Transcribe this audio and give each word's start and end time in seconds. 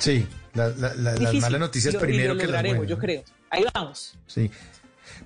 Sí, 0.00 0.26
la, 0.54 0.68
la, 0.70 0.94
la, 0.94 1.14
las 1.14 1.34
malas 1.36 1.60
noticias 1.60 1.94
lo, 1.94 2.00
primero 2.00 2.34
lo 2.34 2.40
que 2.40 2.46
las 2.48 2.62
buenas. 2.64 2.88
yo 2.88 2.98
creo. 2.98 3.22
Ahí 3.50 3.64
vamos. 3.72 4.18
Sí. 4.26 4.50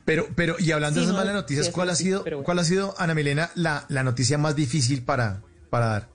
Pero, 0.05 0.27
pero, 0.35 0.57
y 0.59 0.71
hablando 0.73 1.01
Sí, 1.01 1.01
de 1.01 1.05
esas 1.05 1.15
no, 1.15 1.21
malas 1.25 1.35
noticias, 1.35 1.67
sí, 1.67 1.73
¿cuál 1.73 1.89
ha 1.91 1.95
sido, 1.95 2.23
bueno. 2.23 2.43
cuál 2.43 2.59
ha 2.59 2.65
sido, 2.65 2.95
Ana 2.99 3.15
Milena, 3.15 3.51
la, 3.55 3.87
la 3.89 4.03
noticia 4.03 4.37
más 4.37 4.55
difícil 4.57 5.03
para, 5.03 5.41
para 5.71 5.87
dar 5.87 6.09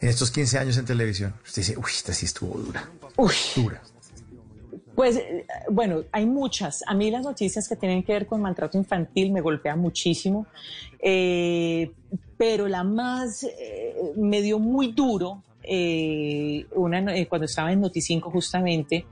en 0.00 0.08
estos 0.08 0.30
15 0.30 0.58
años 0.58 0.76
en 0.78 0.84
televisión? 0.86 1.34
Usted 1.44 1.62
dice, 1.62 1.76
uy, 1.76 1.90
esta 1.94 2.12
sí 2.12 2.26
estuvo 2.26 2.58
dura, 2.58 2.88
Uy. 3.16 3.34
dura. 3.54 3.82
Pues 4.94 5.16
eh, 5.16 5.46
bueno, 5.70 6.04
hay 6.12 6.26
muchas. 6.26 6.82
A 6.86 6.94
mí 6.94 7.10
las 7.10 7.22
noticias 7.22 7.68
que 7.68 7.76
tienen 7.76 8.02
que 8.02 8.12
ver 8.12 8.26
con 8.26 8.40
maltrato 8.42 8.76
infantil 8.78 9.30
me 9.32 9.40
golpean 9.40 9.78
muchísimo, 9.78 10.46
Eh, 11.02 11.92
pero 12.36 12.68
la 12.68 12.84
más 12.84 13.44
eh, 13.44 13.94
me 14.16 14.40
dio 14.42 14.58
muy 14.58 14.92
duro 14.92 15.42
eh, 15.62 16.66
una, 16.74 17.14
eh, 17.16 17.26
cuando 17.26 17.44
estaba 17.46 17.72
en 17.72 17.80
Noticinco 17.80 18.30
justamente. 18.30 19.06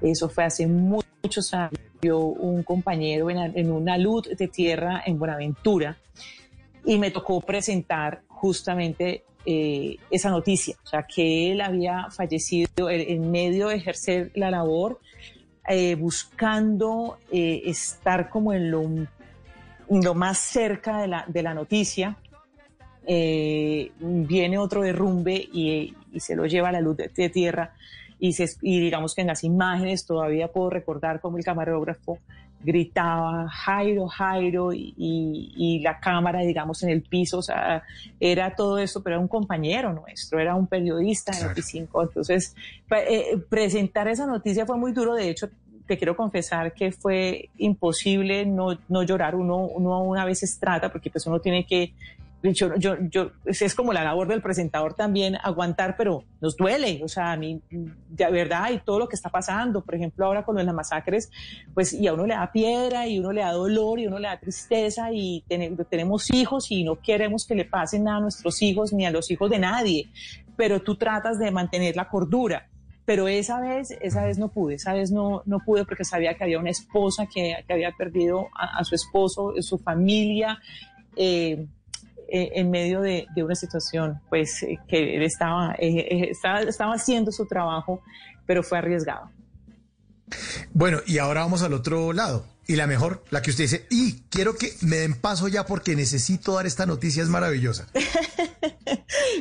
Eso 0.00 0.28
fue 0.28 0.44
hace 0.44 0.66
mu- 0.66 1.02
muchos 1.22 1.52
años. 1.54 1.72
Yo, 2.02 2.18
un 2.18 2.62
compañero 2.62 3.28
en, 3.28 3.38
en 3.54 3.70
una 3.70 3.98
luz 3.98 4.22
de 4.34 4.48
tierra 4.48 5.02
en 5.04 5.18
Buenaventura 5.18 5.98
y 6.86 6.98
me 6.98 7.10
tocó 7.10 7.42
presentar 7.42 8.22
justamente 8.26 9.24
eh, 9.44 9.98
esa 10.10 10.30
noticia, 10.30 10.76
o 10.82 10.86
sea, 10.86 11.02
que 11.02 11.52
él 11.52 11.60
había 11.60 12.08
fallecido 12.10 12.88
en, 12.88 13.00
en 13.00 13.30
medio 13.30 13.68
de 13.68 13.74
ejercer 13.76 14.30
la 14.34 14.50
labor, 14.50 14.98
eh, 15.68 15.94
buscando 15.94 17.18
eh, 17.30 17.60
estar 17.66 18.30
como 18.30 18.54
en 18.54 18.70
lo, 18.70 18.82
en 18.82 19.08
lo 19.88 20.14
más 20.14 20.38
cerca 20.38 21.02
de 21.02 21.08
la, 21.08 21.24
de 21.28 21.42
la 21.42 21.52
noticia. 21.52 22.16
Eh, 23.12 23.90
viene 23.98 24.56
otro 24.56 24.82
derrumbe 24.82 25.34
y, 25.34 25.96
y 26.12 26.20
se 26.20 26.36
lo 26.36 26.46
lleva 26.46 26.68
a 26.68 26.72
la 26.72 26.80
luz 26.80 26.96
de, 26.96 27.08
de 27.08 27.28
tierra 27.28 27.72
y, 28.20 28.34
se, 28.34 28.46
y 28.62 28.78
digamos 28.78 29.16
que 29.16 29.22
en 29.22 29.26
las 29.26 29.42
imágenes 29.42 30.06
todavía 30.06 30.46
puedo 30.46 30.70
recordar 30.70 31.20
cómo 31.20 31.36
el 31.36 31.42
camarógrafo 31.42 32.18
gritaba 32.62 33.48
Jairo, 33.48 34.06
Jairo 34.06 34.72
y, 34.72 34.94
y- 34.96 35.80
la 35.80 35.98
cámara, 35.98 36.40
digamos, 36.42 36.84
en 36.84 36.90
el 36.90 37.02
piso, 37.02 37.38
o 37.38 37.42
sea, 37.42 37.82
era 38.20 38.54
todo 38.54 38.78
eso, 38.78 39.02
pero 39.02 39.16
era 39.16 39.20
un 39.20 39.28
compañero 39.28 39.92
nuestro, 39.92 40.38
era 40.38 40.54
un 40.54 40.68
periodista 40.68 41.32
de. 41.32 41.48
Noticinco. 41.48 42.02
Entonces, 42.02 42.54
eh, 42.90 43.38
presentar 43.48 44.06
esa 44.06 44.26
noticia 44.26 44.66
fue 44.66 44.76
muy 44.76 44.92
duro, 44.92 45.14
de 45.14 45.30
hecho, 45.30 45.48
te 45.86 45.96
quiero 45.98 46.14
confesar 46.14 46.74
que 46.74 46.92
fue 46.92 47.48
imposible 47.56 48.46
no, 48.46 48.78
no 48.88 49.02
llorar, 49.02 49.34
uno, 49.34 49.56
uno 49.56 50.02
una 50.04 50.24
vez 50.24 50.58
trata, 50.60 50.92
porque 50.92 51.10
pues 51.10 51.26
uno 51.26 51.40
tiene 51.40 51.64
que 51.66 51.92
yo, 52.42 52.74
yo, 52.76 52.96
yo, 53.10 53.30
es 53.44 53.74
como 53.74 53.92
la 53.92 54.02
labor 54.02 54.28
del 54.28 54.40
presentador 54.40 54.94
también 54.94 55.36
aguantar, 55.42 55.94
pero 55.96 56.24
nos 56.40 56.56
duele, 56.56 57.00
o 57.04 57.08
sea, 57.08 57.32
a 57.32 57.36
mí, 57.36 57.60
de 57.70 58.30
verdad, 58.30 58.70
y 58.72 58.78
todo 58.78 58.98
lo 58.98 59.08
que 59.08 59.16
está 59.16 59.28
pasando, 59.28 59.82
por 59.82 59.94
ejemplo, 59.94 60.24
ahora 60.24 60.42
con 60.44 60.56
las 60.56 60.74
masacres, 60.74 61.30
pues, 61.74 61.92
y 61.92 62.06
a 62.06 62.14
uno 62.14 62.26
le 62.26 62.34
da 62.34 62.50
piedra, 62.50 63.06
y 63.06 63.18
uno 63.18 63.32
le 63.32 63.42
da 63.42 63.52
dolor, 63.52 63.98
y 64.00 64.06
uno 64.06 64.18
le 64.18 64.28
da 64.28 64.38
tristeza, 64.40 65.12
y 65.12 65.44
ten- 65.48 65.76
tenemos 65.90 66.32
hijos, 66.32 66.70
y 66.70 66.82
no 66.82 66.96
queremos 66.96 67.46
que 67.46 67.54
le 67.54 67.64
pasen 67.66 68.04
nada 68.04 68.16
a 68.18 68.20
nuestros 68.20 68.62
hijos, 68.62 68.92
ni 68.92 69.04
a 69.04 69.10
los 69.10 69.30
hijos 69.30 69.50
de 69.50 69.58
nadie, 69.58 70.08
pero 70.56 70.80
tú 70.80 70.96
tratas 70.96 71.38
de 71.38 71.50
mantener 71.50 71.94
la 71.96 72.08
cordura. 72.08 72.66
Pero 73.04 73.26
esa 73.28 73.60
vez, 73.60 73.90
esa 74.00 74.24
vez 74.24 74.38
no 74.38 74.48
pude, 74.48 74.74
esa 74.74 74.92
vez 74.92 75.10
no, 75.10 75.42
no 75.44 75.58
pude 75.60 75.84
porque 75.84 76.04
sabía 76.04 76.34
que 76.34 76.44
había 76.44 76.58
una 76.60 76.70
esposa 76.70 77.26
que, 77.26 77.56
que 77.66 77.72
había 77.72 77.90
perdido 77.92 78.48
a, 78.54 78.78
a 78.78 78.84
su 78.84 78.94
esposo, 78.94 79.52
su 79.60 79.78
familia, 79.78 80.58
eh, 81.16 81.66
eh, 82.30 82.50
en 82.54 82.70
medio 82.70 83.00
de, 83.00 83.26
de 83.34 83.42
una 83.42 83.54
situación 83.54 84.20
pues 84.28 84.62
eh, 84.62 84.78
que 84.88 85.16
él 85.16 85.22
estaba, 85.22 85.74
eh, 85.78 85.98
eh, 85.98 86.28
estaba, 86.30 86.60
estaba 86.62 86.94
haciendo 86.94 87.32
su 87.32 87.46
trabajo, 87.46 88.00
pero 88.46 88.62
fue 88.62 88.78
arriesgado. 88.78 89.30
Bueno, 90.72 90.98
y 91.06 91.18
ahora 91.18 91.40
vamos 91.40 91.62
al 91.62 91.72
otro 91.74 92.12
lado. 92.12 92.44
Y 92.66 92.76
la 92.76 92.86
mejor, 92.86 93.24
la 93.30 93.42
que 93.42 93.50
usted 93.50 93.64
dice, 93.64 93.86
y 93.90 94.20
quiero 94.30 94.54
que 94.56 94.72
me 94.82 94.96
den 94.98 95.14
paso 95.14 95.48
ya 95.48 95.66
porque 95.66 95.96
necesito 95.96 96.54
dar 96.54 96.66
esta 96.66 96.86
noticia, 96.86 97.22
es 97.22 97.28
maravillosa. 97.28 97.86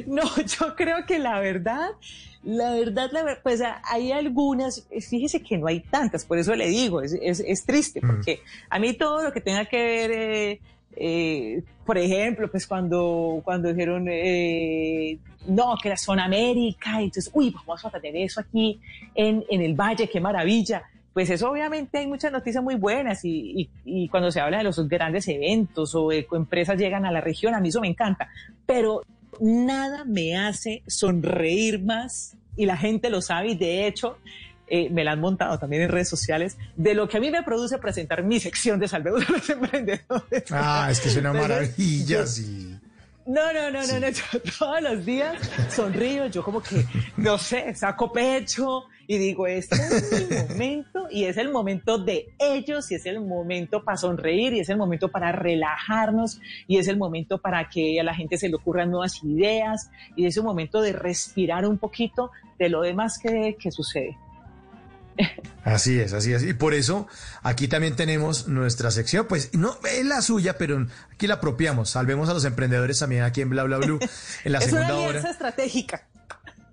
No, 0.06 0.24
yo 0.38 0.76
creo 0.76 1.06
que 1.06 1.20
la 1.20 1.40
verdad, 1.40 1.90
la 2.44 2.72
verdad, 2.72 3.10
la 3.12 3.24
ver- 3.24 3.40
pues 3.44 3.62
hay 3.84 4.12
algunas, 4.12 4.86
fíjese 5.10 5.42
que 5.42 5.58
no 5.58 5.68
hay 5.68 5.82
tantas, 5.82 6.26
por 6.26 6.38
eso 6.38 6.56
le 6.56 6.68
digo, 6.68 7.02
es, 7.02 7.14
es, 7.22 7.42
es 7.46 7.66
triste, 7.66 8.02
porque 8.02 8.42
a 8.70 8.80
mí 8.80 8.94
todo 8.94 9.24
lo 9.24 9.32
que 9.32 9.42
tenga 9.42 9.66
que 9.66 9.78
ver, 9.78 10.12
eh, 10.12 10.62
eh, 11.00 11.64
por 11.86 11.98
ejemplo, 11.98 12.52
pues 12.52 12.68
cuando, 12.68 13.42
cuando 13.44 13.70
dijeron, 13.70 14.08
eh, 14.10 15.18
no, 15.48 15.76
que 15.82 15.90
la 15.90 15.98
zona 15.98 16.26
América, 16.26 17.02
entonces, 17.02 17.32
uy, 17.34 17.56
vamos 17.66 17.86
a 17.86 17.90
tener 17.90 18.18
eso 18.18 18.42
aquí 18.42 18.80
en, 19.16 19.46
en 19.50 19.62
el 19.62 19.74
Valle, 19.74 20.10
qué 20.10 20.20
maravilla. 20.20 20.84
Pues 21.14 21.30
eso 21.30 21.50
obviamente 21.50 21.98
hay 21.98 22.08
muchas 22.08 22.32
noticias 22.32 22.64
muy 22.64 22.76
buenas 22.76 23.22
y, 23.24 23.70
cuando 24.12 24.30
se 24.30 24.42
habla 24.42 24.60
de 24.60 24.66
los 24.66 24.88
grandes 24.88 25.28
eventos 25.28 25.96
o 25.96 26.10
de 26.10 26.28
empresas 26.32 26.78
llegan 26.78 27.06
a 27.06 27.12
la 27.12 27.22
región, 27.22 27.56
a 27.56 27.60
mí 27.60 27.70
eso 27.70 27.82
me 27.82 27.88
encanta. 27.88 28.28
Pero 28.66 29.02
nada 29.40 30.04
me 30.06 30.38
hace 30.38 30.84
sonreír 30.86 31.82
más 31.82 32.38
y 32.56 32.66
la 32.66 32.78
gente 32.78 33.10
lo 33.10 33.22
sabe 33.22 33.52
y 33.52 33.56
de 33.56 33.88
hecho 33.88 34.18
eh, 34.70 34.90
me 34.90 35.04
la 35.04 35.14
han 35.14 35.20
montado 35.20 35.58
también 35.58 35.84
en 35.84 35.90
redes 35.90 36.10
sociales 36.10 36.58
de 36.76 36.94
lo 36.94 37.08
que 37.08 37.18
a 37.18 37.20
mí 37.20 37.32
me 37.32 37.44
produce 37.44 37.78
presentar 37.78 38.24
mi 38.24 38.40
sección 38.40 38.80
de 38.80 38.88
Salvemos 38.88 39.28
a 39.30 39.34
los 39.34 39.50
Emprendedores. 39.50 40.44
Ah, 40.52 40.88
es 40.92 41.00
que 41.00 41.10
es 41.10 41.18
una 41.18 41.34
maravilla, 41.34 42.26
sí. 42.28 42.78
no, 43.26 43.54
no, 43.54 43.72
no, 43.72 43.86
no, 43.86 44.00
no, 44.00 44.10
yo 44.10 44.24
todos 44.58 44.82
los 44.82 45.06
días 45.06 45.38
sonrío, 45.70 46.28
yo 46.28 46.44
como 46.44 46.62
que, 46.62 46.86
no 47.18 47.38
sé, 47.38 47.74
saco 47.76 48.12
pecho 48.12 48.86
y 49.08 49.18
digo, 49.18 49.48
este 49.48 49.76
es 49.76 50.30
mi 50.30 50.38
momento 50.38 51.08
y 51.10 51.24
es 51.24 51.38
el 51.38 51.50
momento 51.50 51.98
de 51.98 52.32
ellos 52.38 52.92
y 52.92 52.96
es 52.96 53.08
el 53.08 53.20
momento 53.20 53.84
para 53.84 53.98
sonreír 53.98 54.54
y 54.54 54.60
es 54.60 54.70
el 54.70 54.78
momento 54.78 55.10
para 55.10 55.32
relajarnos 55.32 56.40
y 56.68 56.78
es 56.78 56.88
el 56.88 56.98
momento 56.98 57.40
para 57.40 57.70
que 57.70 58.00
a 58.00 58.04
la 58.04 58.14
gente 58.14 58.38
se 58.38 58.50
le 58.50 58.56
ocurran 58.56 58.92
nuevas 58.92 59.24
ideas 59.24 59.90
y 60.16 60.28
es 60.28 60.38
un 60.38 60.46
momento 60.46 60.80
de 60.80 60.94
respirar 60.94 61.66
un 61.66 61.80
poquito 61.80 62.30
de 62.60 62.70
lo 62.70 62.82
demás 62.82 63.18
que, 63.18 63.58
que 63.60 63.72
sucede. 63.72 64.16
Así 65.64 66.00
es, 66.00 66.14
así 66.14 66.34
es. 66.34 66.44
Y 66.44 66.54
por 66.54 66.74
eso 66.74 67.08
aquí 67.44 67.68
también 67.68 67.96
tenemos 67.96 68.48
nuestra 68.48 68.92
sección, 68.92 69.28
pues 69.28 69.54
no 69.54 69.78
es 69.84 70.06
la 70.06 70.22
suya, 70.22 70.58
pero 70.58 70.88
aquí 71.12 71.28
la 71.28 71.36
apropiamos. 71.36 71.90
Salvemos 71.92 72.30
a 72.30 72.34
los 72.34 72.46
emprendedores 72.46 73.00
también 73.00 73.24
aquí 73.24 73.42
en 73.42 73.50
Bla 73.50 73.64
Bla 73.64 73.78
Blue 73.78 74.00
en 74.44 74.52
la 74.52 74.60
es 74.60 74.72
una 74.72 74.88
segunda 74.88 74.96
alianza 74.96 75.20
hora. 75.20 75.32
estratégica. 75.32 76.08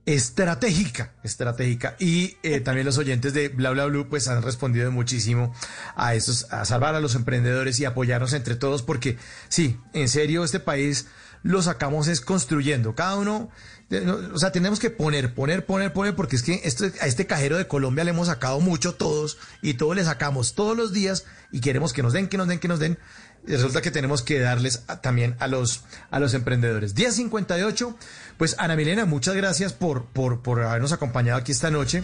Estratégica, 0.07 1.13
estratégica. 1.25 1.97
Y 1.99 2.37
eh, 2.45 2.61
también 2.61 2.87
los 2.87 2.97
oyentes 2.97 3.35
de 3.35 3.49
Bla 3.49 3.71
Bla 3.71 3.87
Blue 3.87 4.09
pues 4.09 4.29
han 4.29 4.41
respondido 4.43 4.93
muchísimo 4.93 5.53
a 5.97 6.15
esos, 6.15 6.51
a 6.53 6.65
salvar 6.65 6.95
a 6.95 7.01
los 7.01 7.17
emprendedores 7.17 7.81
y 7.81 7.85
apoyarnos 7.85 8.33
entre 8.33 8.55
todos, 8.55 8.83
porque 8.83 9.19
sí, 9.49 9.79
en 9.95 10.09
serio, 10.09 10.45
este 10.45 10.61
país 10.61 11.09
lo 11.43 11.61
sacamos 11.61 12.09
es 12.09 12.21
construyendo. 12.21 12.95
Cada 12.95 13.17
uno, 13.17 13.23
no, 13.33 13.51
o 13.89 14.39
sea, 14.39 14.51
tenemos 14.51 14.81
que 14.81 14.91
poner, 14.91 15.33
poner, 15.33 15.65
poner, 15.65 15.93
poner, 15.93 16.17
porque 16.17 16.35
es 16.35 16.43
que 16.43 16.61
a 17.01 17.07
este 17.07 17.27
cajero 17.27 17.57
de 17.57 17.69
Colombia 17.69 18.03
le 18.03 18.11
hemos 18.11 18.27
sacado 18.27 18.59
mucho 18.61 18.95
todos 18.95 19.39
y 19.63 19.75
todos 19.75 19.95
le 19.95 20.05
sacamos 20.05 20.55
todos 20.55 20.77
los 20.77 20.93
días 20.93 21.25
y 21.53 21.61
queremos 21.61 21.93
que 21.93 22.03
nos 22.03 22.13
den, 22.13 22.29
que 22.29 22.37
nos 22.37 22.49
den, 22.49 22.59
que 22.59 22.69
nos 22.69 22.81
den. 22.81 22.99
Y 23.47 23.53
resulta 23.53 23.81
que 23.83 23.93
tenemos 23.93 24.23
que 24.23 24.41
darles 24.41 24.83
también 25.03 25.37
a 25.39 25.47
los, 25.47 25.85
a 26.11 26.19
los 26.19 26.35
emprendedores. 26.35 26.97
10.58, 26.97 27.95
pues 28.37 28.57
Ana 28.59 28.75
Milena, 28.75 29.05
muchas 29.05 29.37
gracias 29.37 29.73
por, 29.73 30.07
por, 30.07 30.43
por 30.43 30.63
habernos 30.63 30.91
acompañado 30.91 31.39
aquí 31.39 31.53
esta 31.53 31.71
noche. 31.71 32.03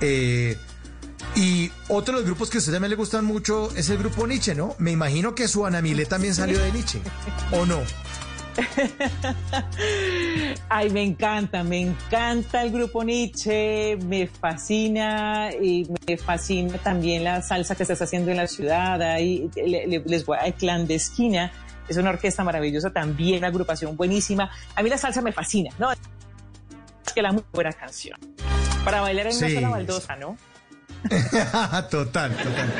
Eh, 0.00 0.56
y 1.34 1.72
otro 1.88 2.14
de 2.14 2.20
los 2.20 2.26
grupos 2.26 2.48
que 2.48 2.58
a 2.58 2.60
usted 2.60 2.72
también 2.72 2.90
le 2.90 2.96
gustan 2.96 3.24
mucho 3.24 3.74
es 3.74 3.90
el 3.90 3.98
grupo 3.98 4.24
Nietzsche, 4.24 4.54
¿no? 4.54 4.76
Me 4.78 4.92
imagino 4.92 5.34
que 5.34 5.48
su 5.48 5.66
Ana 5.66 5.82
Milé 5.82 6.06
también 6.06 6.34
salió 6.34 6.60
de 6.60 6.70
Nietzsche, 6.70 7.00
¿o 7.50 7.66
no? 7.66 7.80
Ay, 10.68 10.90
me 10.90 11.02
encanta, 11.02 11.62
me 11.64 11.80
encanta 11.80 12.62
el 12.62 12.70
grupo 12.70 13.02
Nietzsche, 13.04 13.96
me 13.96 14.26
fascina 14.26 15.50
y 15.52 15.88
me 16.06 16.16
fascina 16.16 16.78
también 16.78 17.24
la 17.24 17.42
salsa 17.42 17.74
que 17.74 17.84
se 17.84 17.92
está 17.94 18.04
haciendo 18.04 18.30
en 18.30 18.36
la 18.36 18.46
ciudad. 18.46 19.00
Ahí 19.02 19.50
les 19.56 20.24
voy 20.26 20.38
a 20.40 20.52
Clandestina, 20.52 21.50
es 21.88 21.96
una 21.96 22.10
orquesta 22.10 22.44
maravillosa 22.44 22.90
también, 22.90 23.38
una 23.38 23.48
agrupación 23.48 23.96
buenísima. 23.96 24.50
A 24.74 24.82
mí 24.82 24.90
la 24.90 24.98
salsa 24.98 25.22
me 25.22 25.32
fascina, 25.32 25.70
¿no? 25.78 25.90
Es 25.92 27.12
que 27.14 27.22
la 27.22 27.32
muy 27.32 27.44
buena 27.52 27.72
canción. 27.72 28.18
Para 28.84 29.00
bailar 29.00 29.28
en 29.28 29.36
una 29.36 29.48
Sí. 29.48 29.54
sola 29.54 29.68
baldosa, 29.70 30.16
¿no? 30.16 30.36
total, 31.90 32.36
total. 32.36 32.72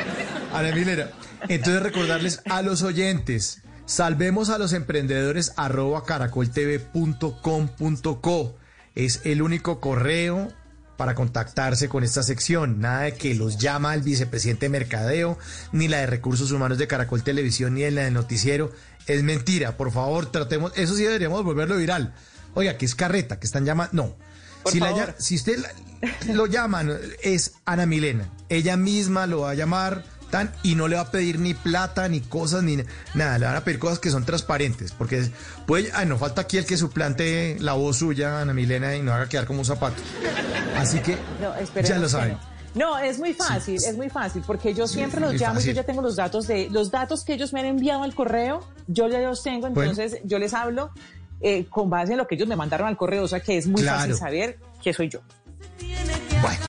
Ana 0.53 0.75
Milena, 0.75 1.07
entonces 1.47 1.81
recordarles 1.81 2.41
a 2.49 2.61
los 2.61 2.83
oyentes, 2.83 3.63
salvemos 3.89 4.49
a 4.49 4.57
los 4.59 4.73
emprendedores 4.73 5.53
arroba 5.57 6.03
caracoltv.com.co. 6.05 8.55
Es 8.95 9.21
el 9.23 9.41
único 9.41 9.79
correo 9.79 10.51
para 10.95 11.15
contactarse 11.15 11.89
con 11.89 12.03
esta 12.03 12.21
sección. 12.23 12.79
Nada 12.79 13.01
de 13.03 13.13
que 13.15 13.33
los 13.33 13.57
llama 13.57 13.93
el 13.95 14.01
vicepresidente 14.01 14.65
de 14.67 14.69
Mercadeo, 14.69 15.37
ni 15.71 15.87
la 15.87 15.97
de 15.99 16.05
Recursos 16.07 16.51
Humanos 16.51 16.77
de 16.77 16.87
Caracol 16.87 17.23
Televisión, 17.23 17.73
ni 17.73 17.83
en 17.83 17.95
la 17.95 18.03
de 18.03 18.11
Noticiero. 18.11 18.71
Es 19.07 19.23
mentira. 19.23 19.77
Por 19.77 19.91
favor, 19.91 20.31
tratemos. 20.31 20.71
Eso 20.75 20.95
sí 20.95 21.03
deberíamos 21.03 21.43
volverlo 21.43 21.77
viral. 21.77 22.13
Oiga, 22.53 22.77
que 22.77 22.85
es 22.85 22.95
carreta, 22.95 23.39
que 23.39 23.47
están 23.47 23.65
llamando. 23.65 23.93
No. 23.93 24.15
Por 24.63 24.73
si, 24.73 24.79
favor. 24.79 25.15
usted 25.19 25.57
la- 25.57 26.33
lo 26.33 26.45
llaman, 26.45 26.91
es 27.23 27.53
Ana 27.65 27.85
Milena. 27.85 28.29
Ella 28.49 28.75
misma 28.77 29.25
lo 29.25 29.41
va 29.41 29.51
a 29.51 29.55
llamar 29.55 30.03
tan 30.29 30.51
y 30.63 30.75
no 30.75 30.87
le 30.87 30.95
va 30.95 31.03
a 31.03 31.11
pedir 31.11 31.39
ni 31.39 31.53
plata, 31.53 32.07
ni 32.07 32.21
cosas, 32.21 32.63
ni 32.63 32.77
nada. 33.13 33.37
Le 33.39 33.45
van 33.45 33.55
a 33.55 33.63
pedir 33.63 33.79
cosas 33.79 33.99
que 33.99 34.09
son 34.09 34.25
transparentes. 34.25 34.91
Porque 34.91 35.29
puede, 35.65 35.91
ay, 35.93 36.05
no 36.05 36.17
falta 36.17 36.41
aquí 36.41 36.57
el 36.57 36.65
que 36.65 36.77
suplante 36.77 37.57
la 37.59 37.73
voz 37.73 37.97
suya, 37.97 38.41
Ana 38.41 38.53
Milena, 38.53 38.95
y 38.95 39.01
no 39.01 39.13
haga 39.13 39.27
quedar 39.27 39.45
como 39.45 39.59
un 39.59 39.65
zapato. 39.65 40.01
Así 40.77 40.99
que 40.99 41.17
No, 41.41 41.53
ya 41.81 41.97
lo 41.97 42.07
saben. 42.09 42.37
No. 42.75 42.97
Es 42.99 43.17
muy 43.19 43.33
fácil, 43.33 43.75
es 43.75 43.97
muy 43.97 44.09
fácil, 44.09 44.43
porque 44.45 44.73
yo 44.73 44.87
siempre 44.87 45.19
los 45.19 45.33
llamo 45.33 45.53
y 45.53 45.55
fácil. 45.55 45.73
yo 45.73 45.81
ya 45.81 45.85
tengo 45.85 46.01
los 46.01 46.15
datos 46.15 46.45
de 46.47 46.69
los 46.69 46.91
datos 46.91 47.23
que 47.25 47.33
ellos 47.33 47.51
me 47.51 47.59
han 47.61 47.65
enviado 47.65 48.03
al 48.03 48.13
correo, 48.13 48.61
yo 48.87 49.07
ya 49.09 49.19
los 49.21 49.41
tengo, 49.43 49.69
Bueno. 49.71 49.89
entonces 49.91 50.21
yo 50.23 50.37
les 50.39 50.53
hablo 50.53 50.91
eh, 51.41 51.65
con 51.69 51.89
base 51.89 52.11
en 52.11 52.17
lo 52.19 52.27
que 52.27 52.35
ellos 52.35 52.47
me 52.47 52.55
mandaron 52.55 52.87
al 52.87 52.95
correo, 52.97 53.23
o 53.23 53.27
sea 53.27 53.39
que 53.39 53.57
es 53.57 53.65
muy 53.65 53.81
Claro. 53.81 53.99
fácil 54.01 54.15
saber 54.15 54.59
que 54.83 54.93
soy 54.93 55.09
yo. 55.09 55.19
Bueno. 56.41 56.68